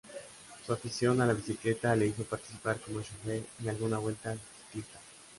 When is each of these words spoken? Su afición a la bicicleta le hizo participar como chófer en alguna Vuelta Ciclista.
Su 0.65 0.73
afición 0.73 1.21
a 1.21 1.27
la 1.27 1.33
bicicleta 1.33 1.95
le 1.95 2.07
hizo 2.07 2.23
participar 2.23 2.79
como 2.79 3.03
chófer 3.03 3.43
en 3.61 3.69
alguna 3.69 3.99
Vuelta 3.99 4.33
Ciclista. 4.35 4.99